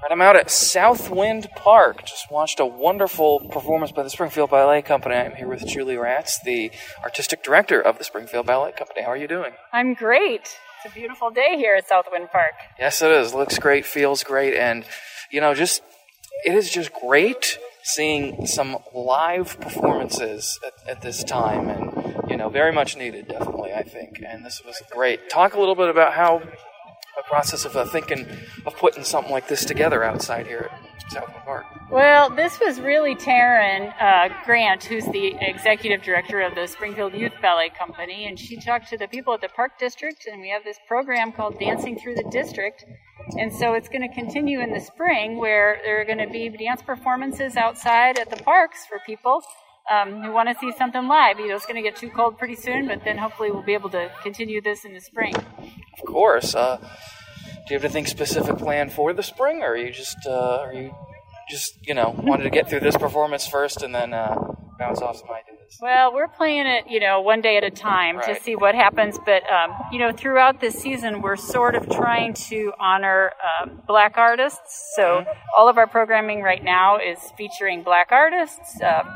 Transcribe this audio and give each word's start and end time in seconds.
Right, 0.00 0.12
I'm 0.12 0.22
out 0.22 0.36
at 0.36 0.48
Southwind 0.48 1.48
Park. 1.56 2.04
Just 2.06 2.30
watched 2.30 2.60
a 2.60 2.66
wonderful 2.66 3.40
performance 3.50 3.90
by 3.90 4.04
the 4.04 4.10
Springfield 4.10 4.48
Ballet 4.48 4.80
Company. 4.80 5.16
I'm 5.16 5.34
here 5.34 5.48
with 5.48 5.66
Julie 5.66 5.96
Ratz, 5.96 6.38
the 6.44 6.70
artistic 7.02 7.42
director 7.42 7.80
of 7.80 7.98
the 7.98 8.04
Springfield 8.04 8.46
Ballet 8.46 8.70
Company. 8.72 9.02
How 9.02 9.08
are 9.08 9.16
you 9.16 9.26
doing? 9.26 9.54
I'm 9.72 9.94
great. 9.94 10.42
It's 10.84 10.92
a 10.92 10.94
beautiful 10.94 11.30
day 11.30 11.56
here 11.56 11.74
at 11.74 11.88
Southwind 11.88 12.30
Park. 12.30 12.52
Yes, 12.78 13.02
it 13.02 13.10
is. 13.10 13.34
Looks 13.34 13.58
great, 13.58 13.84
feels 13.84 14.22
great, 14.22 14.54
and 14.54 14.84
you 15.32 15.40
know, 15.40 15.52
just 15.52 15.82
it 16.44 16.54
is 16.54 16.70
just 16.70 16.92
great 16.92 17.58
seeing 17.82 18.46
some 18.46 18.76
live 18.94 19.58
performances 19.60 20.60
at, 20.64 20.88
at 20.88 21.02
this 21.02 21.24
time, 21.24 21.68
and 21.68 22.30
you 22.30 22.36
know, 22.36 22.48
very 22.50 22.70
much 22.70 22.96
needed, 22.96 23.26
definitely. 23.26 23.72
I 23.72 23.82
think, 23.82 24.22
and 24.24 24.44
this 24.44 24.62
was 24.64 24.80
great. 24.92 25.28
Talk 25.28 25.54
a 25.54 25.58
little 25.58 25.74
bit 25.74 25.88
about 25.88 26.12
how 26.12 26.42
process 27.28 27.64
of 27.64 27.76
uh, 27.76 27.84
thinking 27.84 28.26
of 28.66 28.76
putting 28.76 29.04
something 29.04 29.32
like 29.32 29.48
this 29.48 29.64
together 29.64 30.02
outside 30.02 30.46
here 30.46 30.70
at 30.70 31.12
Southwind 31.12 31.44
Park. 31.44 31.66
Well, 31.90 32.30
this 32.30 32.58
was 32.60 32.80
really 32.80 33.14
Taryn 33.14 33.94
uh, 34.00 34.28
Grant, 34.44 34.84
who's 34.84 35.04
the 35.06 35.34
executive 35.40 36.02
director 36.02 36.40
of 36.40 36.54
the 36.54 36.66
Springfield 36.66 37.14
Youth 37.14 37.32
Ballet 37.40 37.70
Company, 37.70 38.26
and 38.26 38.38
she 38.38 38.60
talked 38.60 38.88
to 38.90 38.98
the 38.98 39.08
people 39.08 39.34
at 39.34 39.40
the 39.40 39.48
Park 39.48 39.78
District, 39.78 40.26
and 40.30 40.40
we 40.40 40.50
have 40.50 40.64
this 40.64 40.78
program 40.86 41.32
called 41.32 41.58
Dancing 41.58 41.98
Through 41.98 42.16
the 42.16 42.28
District. 42.30 42.84
And 43.36 43.52
so 43.52 43.74
it's 43.74 43.88
going 43.88 44.08
to 44.08 44.14
continue 44.14 44.60
in 44.60 44.72
the 44.72 44.80
spring 44.80 45.38
where 45.38 45.80
there 45.84 46.00
are 46.00 46.04
going 46.04 46.18
to 46.18 46.28
be 46.28 46.48
dance 46.48 46.82
performances 46.82 47.56
outside 47.56 48.18
at 48.18 48.30
the 48.30 48.42
parks 48.42 48.86
for 48.86 48.98
people 49.04 49.42
um, 49.90 50.22
who 50.22 50.32
want 50.32 50.48
to 50.48 50.54
see 50.60 50.72
something 50.76 51.08
live. 51.08 51.38
You 51.38 51.48
know, 51.48 51.56
it's 51.56 51.66
going 51.66 51.82
to 51.82 51.82
get 51.82 51.96
too 51.96 52.10
cold 52.10 52.38
pretty 52.38 52.54
soon, 52.56 52.86
but 52.86 53.04
then 53.04 53.18
hopefully 53.18 53.50
we'll 53.50 53.62
be 53.62 53.74
able 53.74 53.90
to 53.90 54.10
continue 54.22 54.60
this 54.60 54.84
in 54.84 54.94
the 54.94 55.00
spring. 55.00 55.34
Of 55.36 56.06
course. 56.06 56.54
Uh, 56.54 56.78
do 57.68 57.74
you 57.74 57.78
have 57.78 57.84
anything 57.84 58.06
specific 58.06 58.56
planned 58.56 58.92
for 58.92 59.12
the 59.12 59.22
spring, 59.22 59.62
or 59.62 59.72
are 59.72 59.76
you 59.76 59.92
just 59.92 60.16
uh, 60.26 60.58
are 60.64 60.72
you 60.72 60.94
just 61.50 61.86
you 61.86 61.94
know 61.94 62.14
wanted 62.18 62.44
to 62.44 62.50
get 62.50 62.68
through 62.68 62.80
this 62.80 62.96
performance 62.96 63.46
first 63.46 63.82
and 63.82 63.94
then 63.94 64.14
uh, 64.14 64.34
bounce 64.78 65.00
off 65.02 65.16
some 65.18 65.28
ideas? 65.30 65.76
Well, 65.82 66.14
we're 66.14 66.28
playing 66.28 66.66
it, 66.66 66.84
you 66.88 66.98
know, 66.98 67.20
one 67.20 67.42
day 67.42 67.58
at 67.58 67.64
a 67.64 67.70
time 67.70 68.16
Right. 68.16 68.34
to 68.34 68.42
see 68.42 68.56
what 68.56 68.74
happens. 68.74 69.18
But 69.24 69.42
um, 69.52 69.72
you 69.92 69.98
know, 69.98 70.12
throughout 70.12 70.60
this 70.62 70.76
season, 70.76 71.20
we're 71.20 71.36
sort 71.36 71.74
of 71.74 71.86
trying 71.90 72.32
to 72.48 72.72
honor 72.80 73.32
um, 73.62 73.82
Black 73.86 74.16
artists. 74.16 74.92
So 74.96 75.24
all 75.56 75.68
of 75.68 75.76
our 75.76 75.86
programming 75.86 76.40
right 76.40 76.64
now 76.64 76.96
is 76.96 77.18
featuring 77.36 77.82
Black 77.82 78.08
artists, 78.12 78.80
um, 78.82 79.08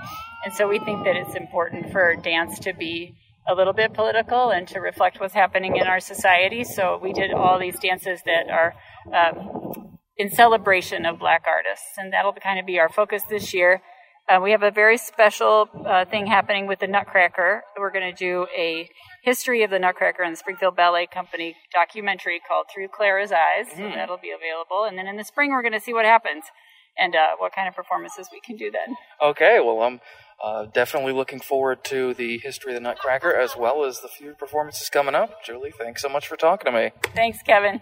and 0.44 0.52
so 0.52 0.68
we 0.68 0.78
think 0.78 1.04
that 1.04 1.16
it's 1.16 1.34
important 1.34 1.90
for 1.90 2.14
dance 2.16 2.58
to 2.60 2.74
be 2.74 3.14
a 3.48 3.54
little 3.54 3.72
bit 3.72 3.92
political 3.92 4.50
and 4.50 4.68
to 4.68 4.80
reflect 4.80 5.20
what's 5.20 5.34
happening 5.34 5.76
in 5.76 5.86
our 5.86 6.00
society. 6.00 6.64
So 6.64 6.98
we 7.02 7.12
did 7.12 7.32
all 7.32 7.58
these 7.58 7.78
dances 7.78 8.20
that 8.24 8.48
are. 8.50 8.74
Um, 9.12 9.62
in 10.16 10.30
celebration 10.30 11.06
of 11.06 11.18
black 11.18 11.44
artists, 11.46 11.96
and 11.96 12.12
that'll 12.12 12.32
kind 12.34 12.60
of 12.60 12.66
be 12.66 12.78
our 12.78 12.88
focus 12.88 13.22
this 13.28 13.54
year. 13.54 13.82
Uh, 14.28 14.38
we 14.40 14.52
have 14.52 14.62
a 14.62 14.70
very 14.70 14.96
special 14.96 15.68
uh, 15.84 16.04
thing 16.04 16.26
happening 16.26 16.66
with 16.66 16.78
the 16.78 16.86
Nutcracker. 16.86 17.62
We're 17.78 17.90
going 17.90 18.14
to 18.14 18.16
do 18.16 18.46
a 18.56 18.88
history 19.24 19.64
of 19.64 19.70
the 19.70 19.78
Nutcracker 19.78 20.22
and 20.22 20.34
the 20.34 20.38
Springfield 20.38 20.76
Ballet 20.76 21.08
Company 21.12 21.56
documentary 21.72 22.40
called 22.46 22.66
Through 22.72 22.88
Clara's 22.88 23.32
Eyes. 23.32 23.66
So 23.76 23.82
that'll 23.82 24.18
be 24.18 24.30
available. 24.30 24.84
And 24.84 24.96
then 24.96 25.08
in 25.08 25.16
the 25.16 25.24
spring, 25.24 25.50
we're 25.50 25.62
going 25.62 25.72
to 25.72 25.80
see 25.80 25.92
what 25.92 26.04
happens 26.04 26.44
and 26.98 27.14
uh, 27.14 27.36
what 27.38 27.52
kind 27.54 27.68
of 27.68 27.74
performances 27.74 28.28
we 28.32 28.40
can 28.40 28.56
do 28.56 28.70
then. 28.70 28.96
Okay, 29.20 29.60
well, 29.60 29.82
I'm 29.82 30.00
uh, 30.42 30.66
definitely 30.66 31.12
looking 31.12 31.40
forward 31.40 31.84
to 31.84 32.14
the 32.14 32.38
history 32.38 32.72
of 32.72 32.74
the 32.74 32.80
Nutcracker 32.80 33.34
as 33.34 33.56
well 33.56 33.84
as 33.84 34.00
the 34.00 34.08
few 34.08 34.34
performances 34.34 34.88
coming 34.88 35.14
up. 35.14 35.44
Julie, 35.44 35.72
thanks 35.76 36.02
so 36.02 36.08
much 36.08 36.26
for 36.26 36.36
talking 36.36 36.72
to 36.72 36.78
me. 36.78 36.90
Thanks, 37.14 37.38
Kevin. 37.42 37.80